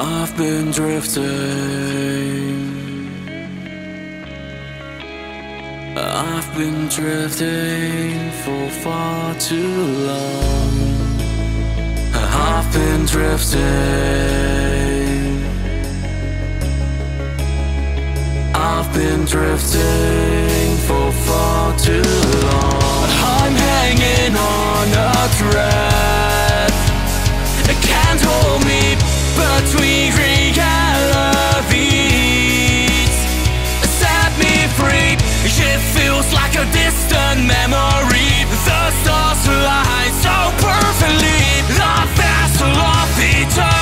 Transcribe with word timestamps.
I've 0.00 0.36
been 0.36 0.70
drifting. 0.70 1.24
I've 5.96 6.54
been 6.56 6.86
drifting 6.86 8.30
for 8.44 8.70
far 8.84 9.34
too 9.40 9.76
long. 10.06 10.70
I've 12.14 12.72
been 12.72 13.06
drifting. 13.06 13.58
I've 18.54 18.94
been 18.94 19.24
drifting 19.24 20.76
for 20.86 21.10
far 21.26 21.76
too 21.76 22.02
long. 22.46 23.08
I'm 23.34 23.52
hanging 23.52 24.36
on 24.36 24.92
a 24.92 25.28
thread. 25.38 26.72
It 27.68 27.82
can't 27.82 28.20
hold 28.20 28.64
me 28.64 28.87
between. 29.38 30.08
Set 34.00 34.32
me 34.38 34.54
free. 34.78 35.16
It 35.70 35.80
feels 35.94 36.32
like 36.32 36.54
a 36.54 36.64
distant 36.72 37.46
memory. 37.46 38.30
The 38.66 38.90
stars 39.00 39.42
align 39.46 40.12
so 40.26 40.36
perfectly. 40.66 41.40
The 41.78 41.94
vessel 42.18 42.68
of 42.68 43.18
eternity. 43.18 43.77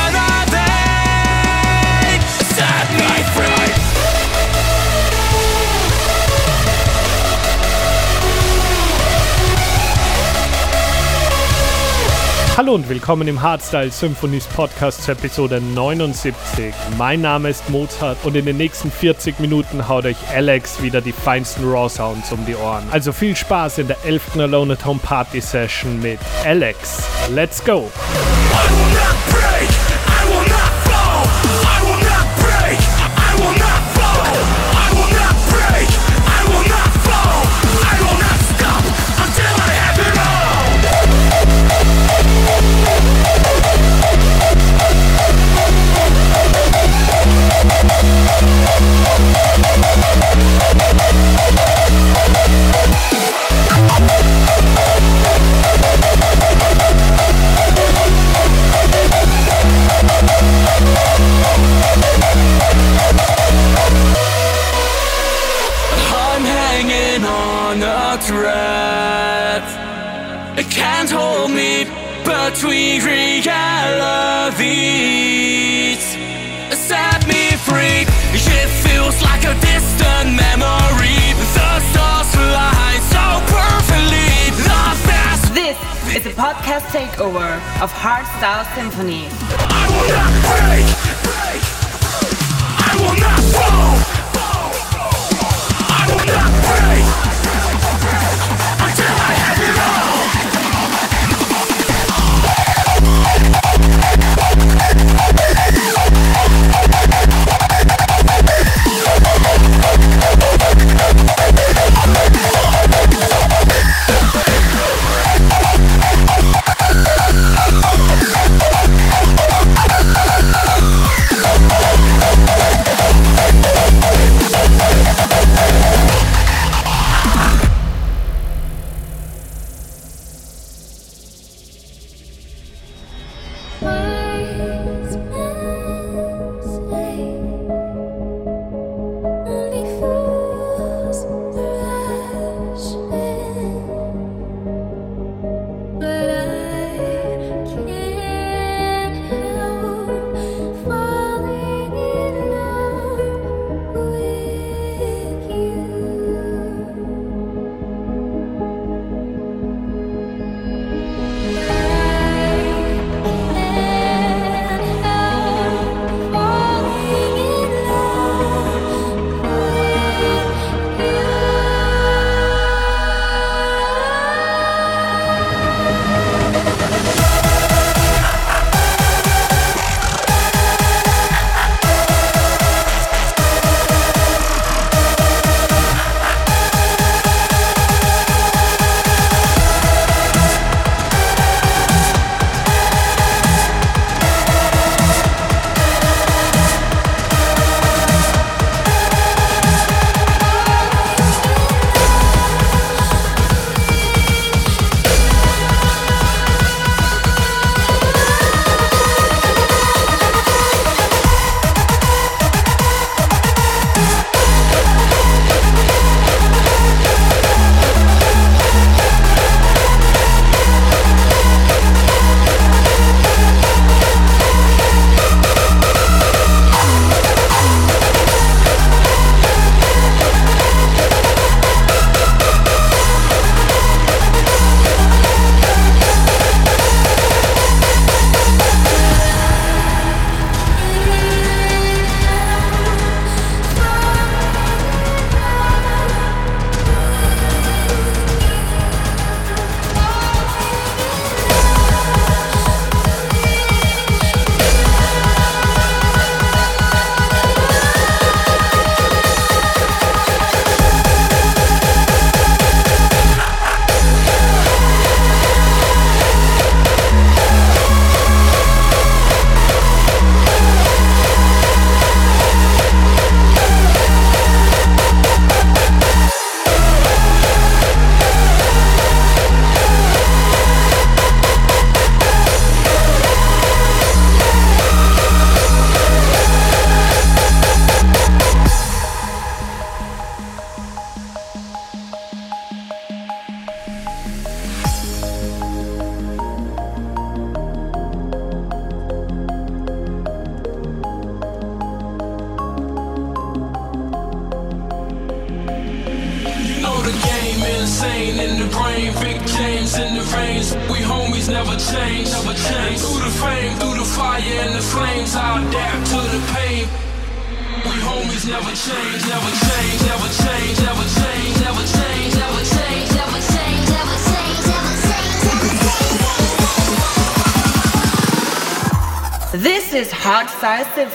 Hallo 12.57 12.75
und 12.75 12.89
willkommen 12.89 13.29
im 13.29 13.43
Hardstyle 13.43 13.91
Symphonies 13.91 14.47
Podcast 14.47 15.03
zur 15.03 15.13
Episode 15.13 15.61
79. 15.61 16.35
Mein 16.97 17.21
Name 17.21 17.51
ist 17.51 17.69
Mozart 17.69 18.17
und 18.25 18.35
in 18.35 18.47
den 18.47 18.57
nächsten 18.57 18.91
40 18.91 19.41
Minuten 19.41 19.87
haut 19.87 20.07
euch 20.07 20.17
Alex 20.35 20.81
wieder 20.81 21.03
die 21.03 21.13
feinsten 21.13 21.71
Raw 21.71 21.87
Sounds 21.91 22.33
um 22.33 22.47
die 22.47 22.55
Ohren. 22.55 22.85
Also 22.91 23.13
viel 23.13 23.37
Spaß 23.37 23.77
in 23.77 23.89
der 23.89 24.03
11. 24.07 24.39
Alone 24.39 24.73
at 24.73 24.87
Home 24.87 25.01
Party 25.03 25.43
Session 25.43 26.01
mit 26.01 26.19
Alex. 26.47 27.03
Let's 27.29 27.63
go! 27.63 27.91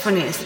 Saxophonist. 0.01 0.40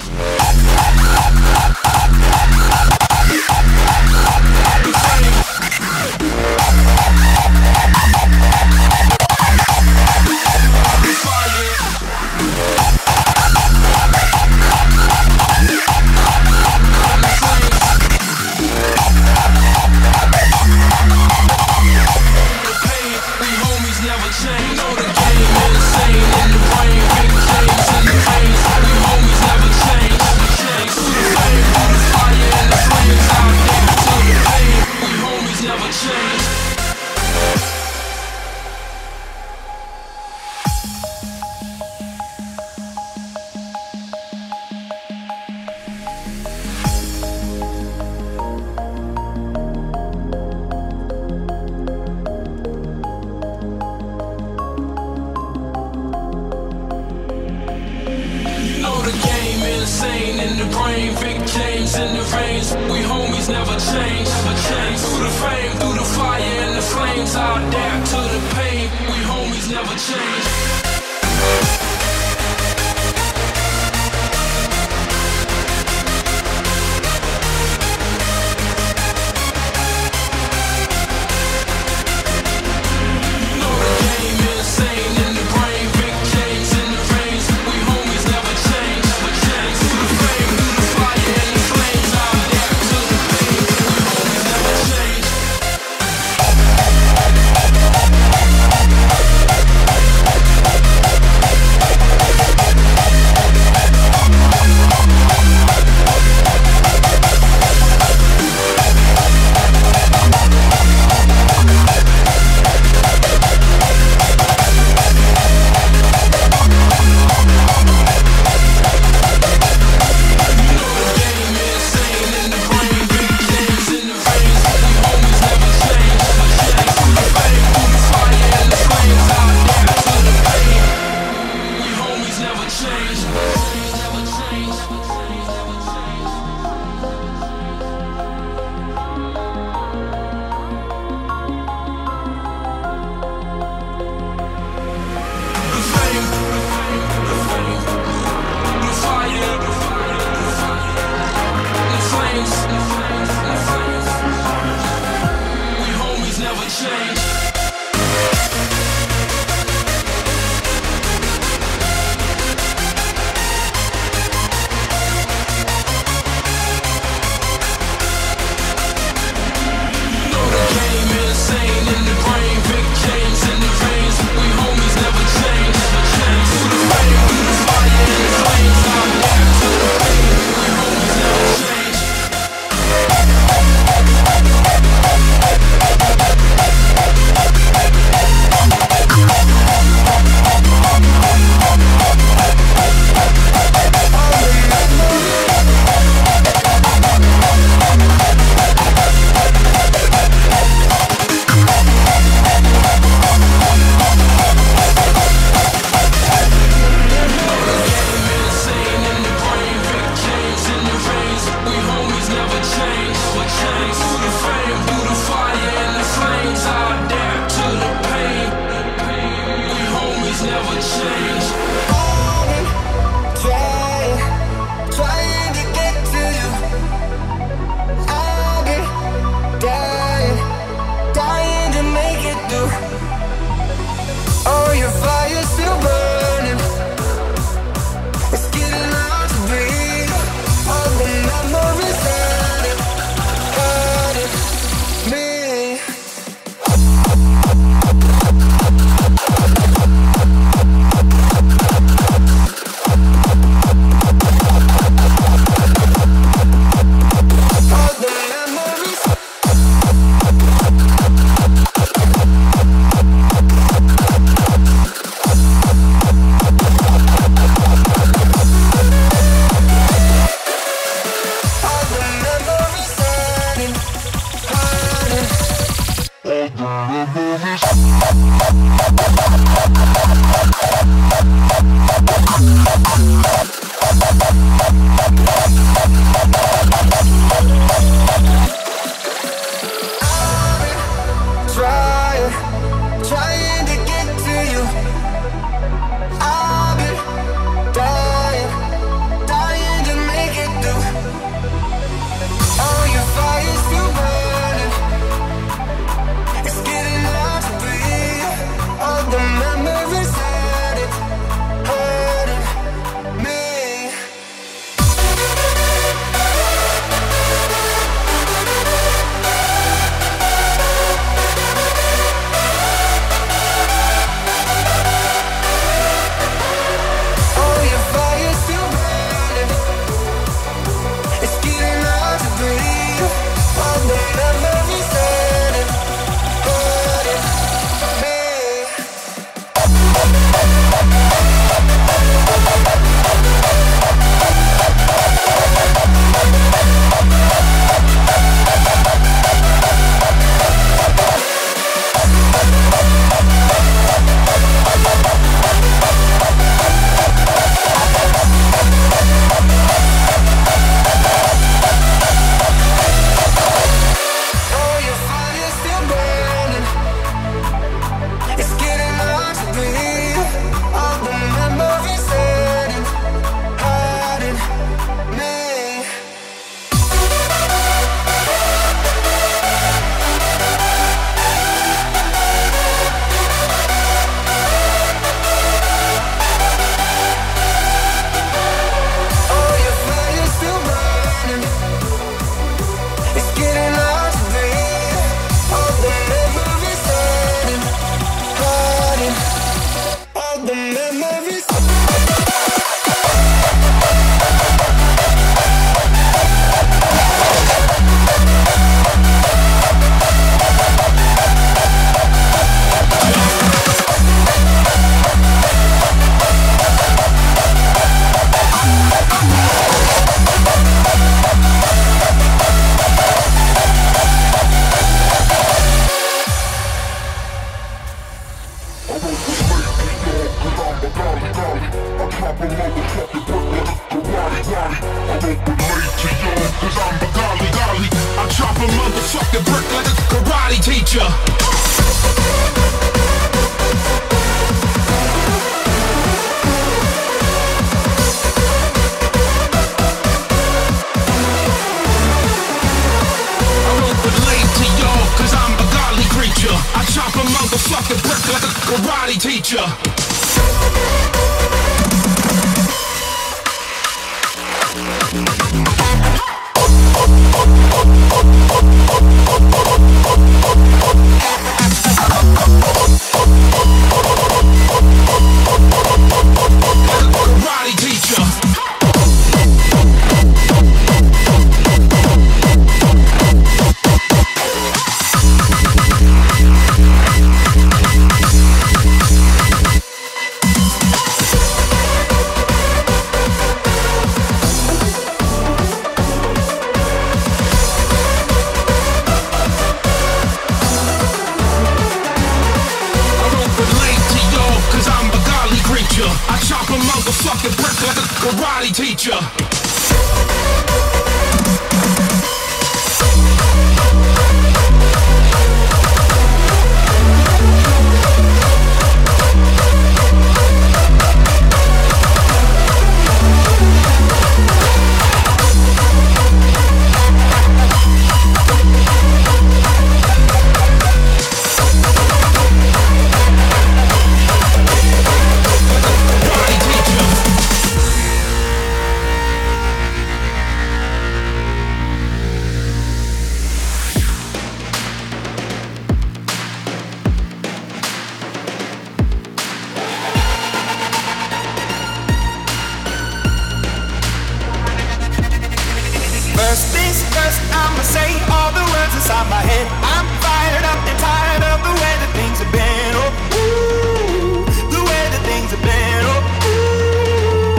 I'ma 557.66 557.82
say 557.82 558.10
all 558.30 558.52
the 558.54 558.62
words 558.62 558.94
inside 558.94 559.26
my 559.26 559.42
head. 559.42 559.66
I'm 559.82 560.06
fired 560.22 560.66
up 560.70 560.80
and 560.86 560.98
tired 561.02 561.44
of 561.50 561.58
the 561.66 561.74
way 561.82 561.94
that 561.98 562.12
things 562.14 562.38
have 562.38 562.52
been. 562.54 562.94
Oh, 562.94 563.10
ooh, 563.42 564.46
the 564.70 564.82
way 564.86 565.04
that 565.10 565.24
things 565.26 565.50
have 565.50 565.64
been. 565.66 566.02
Oh, 566.06 566.22
ooh. 566.46 567.58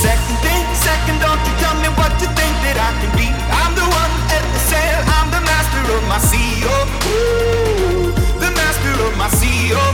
Second 0.00 0.36
thing, 0.40 0.64
second, 0.72 1.20
don't 1.20 1.42
you 1.44 1.54
tell 1.60 1.76
me 1.84 1.92
what 2.00 2.12
you 2.24 2.28
think 2.32 2.54
that 2.64 2.80
I 2.80 2.90
can 3.04 3.12
be. 3.20 3.28
I'm 3.52 3.76
the 3.76 3.84
one 3.84 4.12
at 4.32 4.40
the 4.40 4.60
sail. 4.64 4.98
I'm 5.20 5.28
the 5.28 5.44
master 5.44 5.82
of 5.92 6.02
my 6.08 6.16
sea. 6.16 6.64
Oh, 6.64 6.88
ooh, 7.12 8.16
the 8.40 8.48
master 8.56 8.92
of 9.04 9.12
my 9.20 9.28
sea. 9.28 9.76
Oh, 9.76 9.92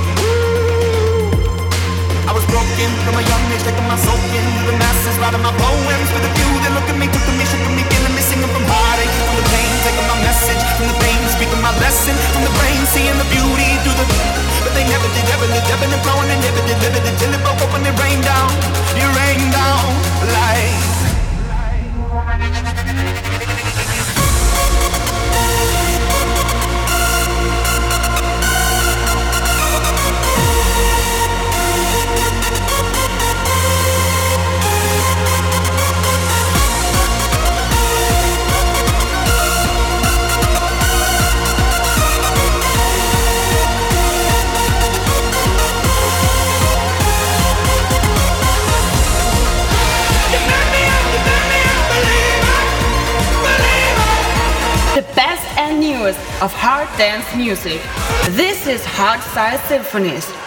I 2.30 2.32
was 2.32 2.46
broken 2.46 2.90
from 3.02 3.18
a 3.18 3.24
young 3.26 3.44
age, 3.50 3.66
taking 3.66 3.88
my 3.90 3.98
soul 3.98 4.14
into 4.14 4.62
the 4.70 4.78
masses, 4.78 5.18
writing 5.18 5.42
my 5.42 5.50
poems 5.58 6.08
for 6.14 6.22
the 6.22 6.30
few 6.38 6.50
that 6.62 6.70
look 6.78 6.86
at 6.86 6.96
me. 7.02 7.10
lesson 11.82 12.14
from 12.30 12.42
the 12.46 12.54
brain, 12.62 12.80
seeing 12.94 13.18
the 13.18 13.28
beauty 13.34 13.70
through 13.82 13.98
the. 13.98 14.06
But 14.62 14.72
they 14.78 14.86
never 14.86 15.08
did, 15.10 15.26
ever 15.34 15.46
lived, 15.50 15.68
ever 15.74 15.86
lived, 15.90 16.04
flowing, 16.06 16.30
and 16.30 16.40
never 16.46 16.62
did, 16.62 16.78
never 16.78 17.00
did, 17.02 17.14
till 17.18 17.34
it 17.34 17.42
broke 17.42 17.60
open 17.66 17.82
and 17.82 17.98
rained 17.98 18.22
down. 18.22 18.50
It 18.94 19.08
rained 19.18 19.50
down 19.50 19.90
like. 20.30 21.01
the 54.94 55.00
best 55.14 55.46
and 55.56 55.80
newest 55.80 56.18
of 56.42 56.52
hard 56.52 56.86
dance 56.98 57.24
music. 57.34 57.80
This 58.36 58.66
is 58.66 58.84
Hard 58.84 59.22
Style 59.22 59.58
Symphonies. 59.66 60.41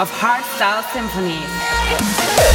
of 0.00 0.08
hardstyle 0.12 0.84
symphonies. 0.92 2.47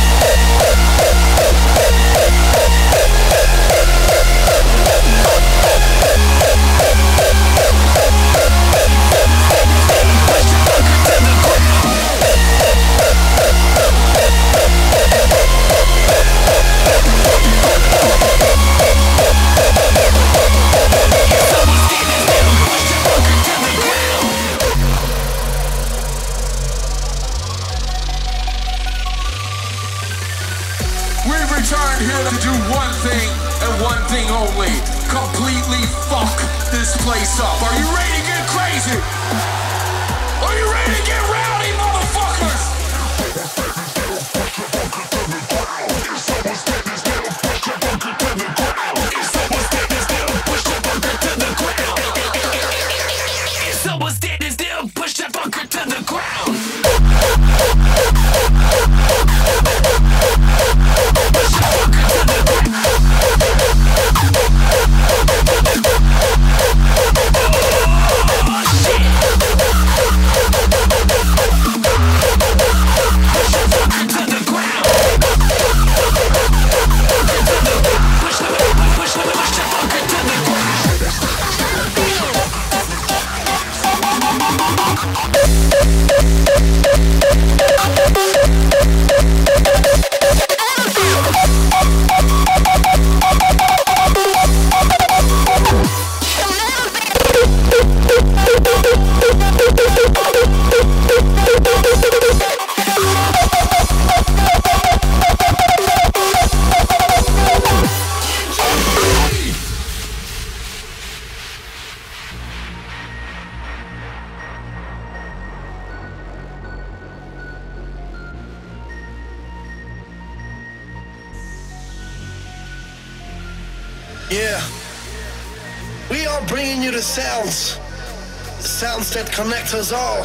us 129.73 129.91
all. 129.91 130.23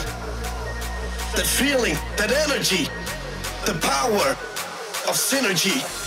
That 1.36 1.46
feeling, 1.46 1.94
that 2.16 2.30
energy, 2.30 2.88
the 3.64 3.78
power 3.80 4.32
of 5.08 5.14
synergy. 5.16 5.97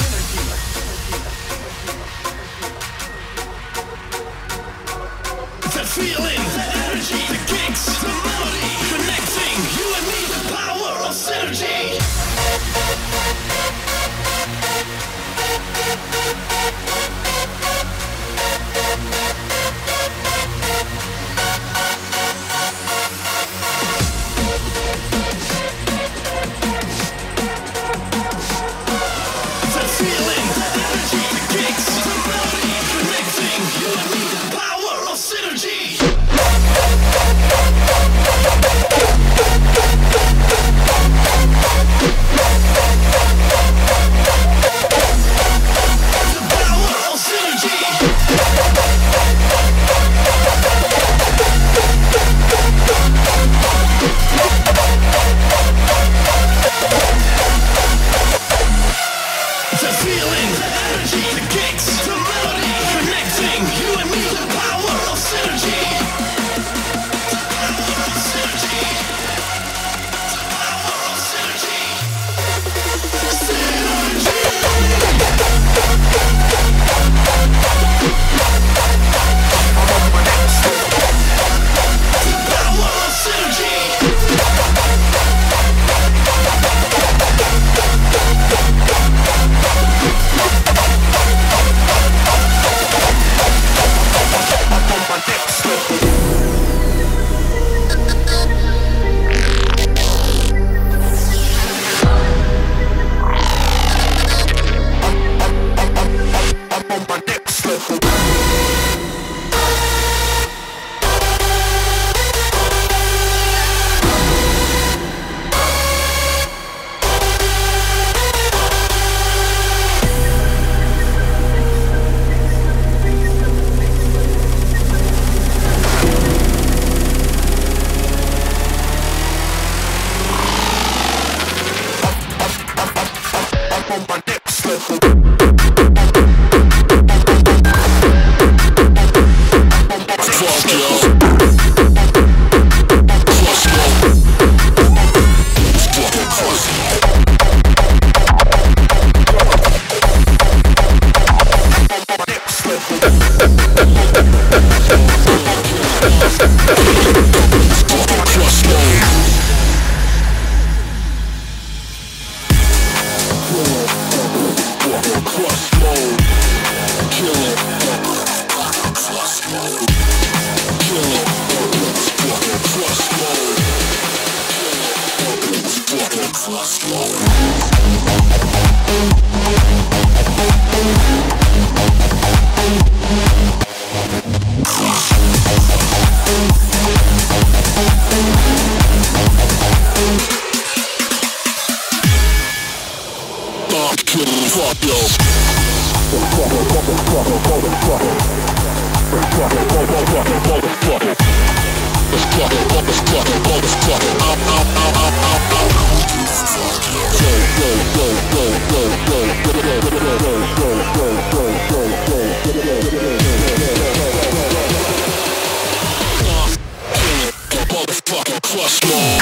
Crush 218.52 218.84
more. 218.84 219.22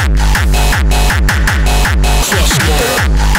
Crush 2.26 2.60
more. 2.68 3.39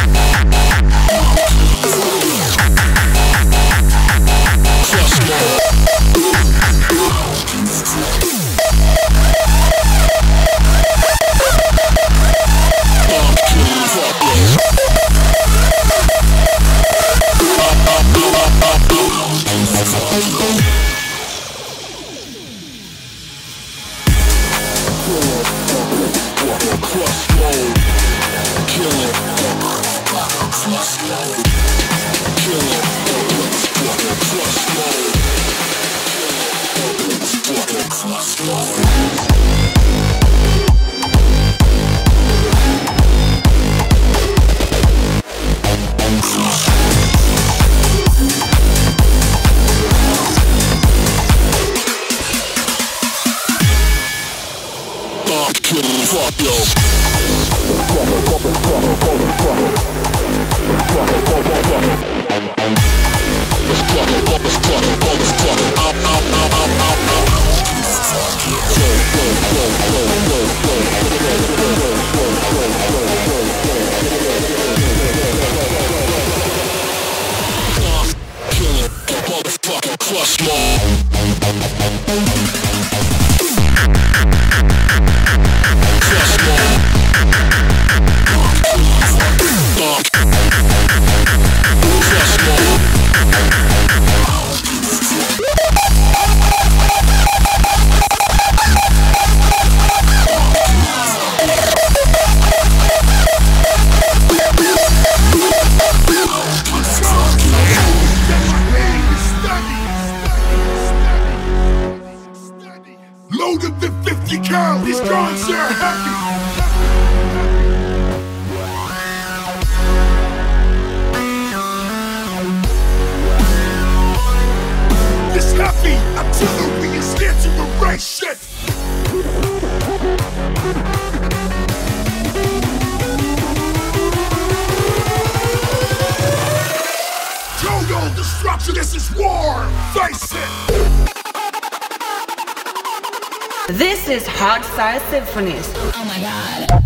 This 143.80 144.10
is 144.10 144.24
Hardstyle 144.24 145.00
Symphonies. 145.08 145.72
Oh 145.74 146.04
my 146.06 146.20
god. 146.20 146.79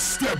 step 0.00 0.39